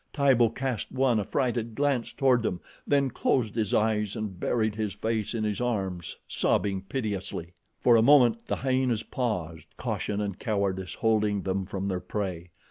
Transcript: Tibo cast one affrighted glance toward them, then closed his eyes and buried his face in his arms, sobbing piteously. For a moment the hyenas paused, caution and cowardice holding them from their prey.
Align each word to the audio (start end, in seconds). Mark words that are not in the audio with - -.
Tibo 0.13 0.49
cast 0.49 0.91
one 0.91 1.19
affrighted 1.19 1.75
glance 1.75 2.11
toward 2.11 2.41
them, 2.41 2.59
then 2.87 3.11
closed 3.11 3.53
his 3.53 3.71
eyes 3.71 4.15
and 4.15 4.39
buried 4.39 4.73
his 4.73 4.93
face 4.93 5.35
in 5.35 5.43
his 5.43 5.61
arms, 5.61 6.17
sobbing 6.27 6.81
piteously. 6.81 7.53
For 7.79 7.95
a 7.95 8.01
moment 8.01 8.47
the 8.47 8.55
hyenas 8.55 9.03
paused, 9.03 9.67
caution 9.77 10.19
and 10.19 10.39
cowardice 10.39 10.95
holding 10.95 11.43
them 11.43 11.67
from 11.67 11.87
their 11.87 11.99
prey. 11.99 12.49